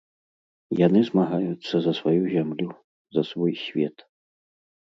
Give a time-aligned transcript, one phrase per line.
[0.87, 2.67] Яны змагаюцца за сваю зямлю,
[3.19, 3.97] за свой свет.